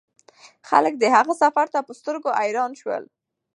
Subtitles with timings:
[0.69, 3.03] خلک د هغه سفر ته په سترګو حیران شول.